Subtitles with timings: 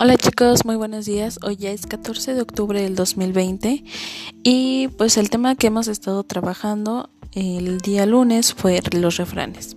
[0.00, 1.38] Hola chicos, muy buenos días.
[1.44, 3.84] Hoy ya es 14 de octubre del 2020
[4.42, 9.76] y pues el tema que hemos estado trabajando el día lunes fue los refranes.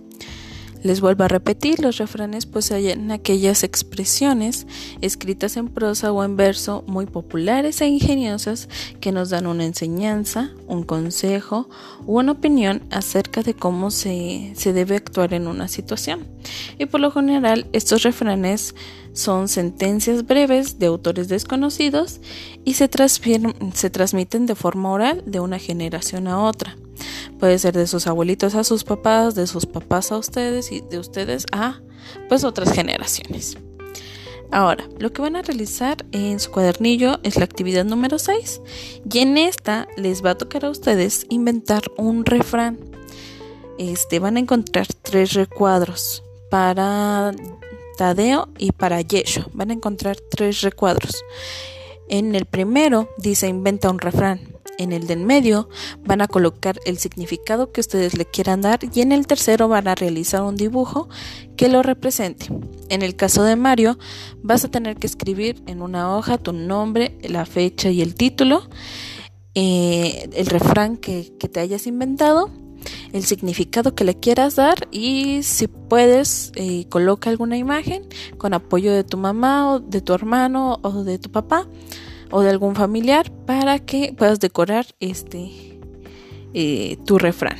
[0.82, 4.66] Les vuelvo a repetir, los refranes pues en aquellas expresiones
[5.00, 8.68] escritas en prosa o en verso muy populares e ingeniosas
[9.00, 11.68] que nos dan una enseñanza, un consejo
[12.06, 16.26] o una opinión acerca de cómo se, se debe actuar en una situación.
[16.78, 18.76] Y por lo general estos refranes
[19.12, 22.20] son sentencias breves de autores desconocidos
[22.64, 22.88] y se,
[23.74, 26.76] se transmiten de forma oral de una generación a otra.
[27.38, 30.98] Puede ser de sus abuelitos a sus papás, de sus papás a ustedes y de
[30.98, 31.80] ustedes a
[32.28, 33.56] pues otras generaciones.
[34.50, 38.60] Ahora, lo que van a realizar en su cuadernillo es la actividad número 6
[39.10, 42.78] y en esta les va a tocar a ustedes inventar un refrán.
[43.78, 47.32] Este van a encontrar tres recuadros para
[47.98, 49.50] Tadeo y para Yesho.
[49.52, 51.22] Van a encontrar tres recuadros.
[52.08, 55.68] En el primero dice inventa un refrán en el del medio
[56.04, 59.88] van a colocar el significado que ustedes le quieran dar y en el tercero van
[59.88, 61.08] a realizar un dibujo
[61.56, 62.46] que lo represente.
[62.88, 63.98] En el caso de Mario
[64.42, 68.68] vas a tener que escribir en una hoja tu nombre, la fecha y el título,
[69.54, 72.50] eh, el refrán que, te hayas inventado
[73.12, 78.06] el significado que le quieras dar y si puedes eh, coloca alguna imagen
[78.36, 81.66] con apoyo de tu mamá o de tu hermano o de tu papá
[82.30, 85.50] o de algún familiar para que puedas decorar este
[86.54, 87.58] eh, tu refrán.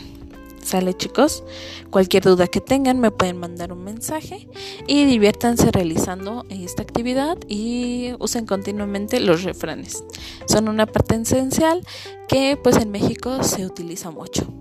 [0.62, 1.44] Sale chicos,
[1.88, 4.48] cualquier duda que tengan me pueden mandar un mensaje
[4.86, 10.04] y diviértanse realizando esta actividad y usen continuamente los refranes.
[10.46, 11.86] Son una parte esencial
[12.28, 14.57] que pues en México se utiliza mucho.